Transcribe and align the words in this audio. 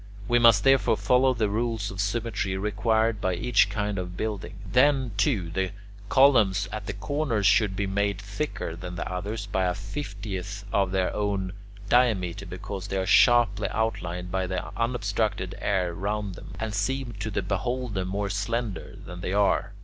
We 0.27 0.39
must 0.39 0.63
therefore 0.63 0.97
follow 0.97 1.35
the 1.35 1.47
rules 1.47 1.91
of 1.91 2.01
symmetry 2.01 2.57
required 2.57 3.21
by 3.21 3.35
each 3.35 3.69
kind 3.69 3.99
of 3.99 4.17
building. 4.17 4.55
Then, 4.65 5.11
too, 5.15 5.51
the 5.51 5.73
columns 6.09 6.67
at 6.71 6.87
the 6.87 6.93
corners 6.93 7.45
should 7.45 7.75
be 7.75 7.85
made 7.85 8.19
thicker 8.19 8.75
than 8.75 8.95
the 8.95 9.07
others 9.07 9.45
by 9.45 9.65
a 9.65 9.75
fiftieth 9.75 10.65
of 10.73 10.89
their 10.91 11.15
own 11.15 11.53
diameter, 11.87 12.47
because 12.47 12.87
they 12.87 12.97
are 12.97 13.05
sharply 13.05 13.67
outlined 13.69 14.31
by 14.31 14.47
the 14.47 14.75
unobstructed 14.75 15.53
air 15.59 15.93
round 15.93 16.33
them, 16.33 16.55
and 16.59 16.73
seem 16.73 17.13
to 17.19 17.29
the 17.29 17.43
beholder 17.43 18.03
more 18.03 18.31
slender 18.31 18.97
than 19.05 19.21
they 19.21 19.33
are. 19.33 19.73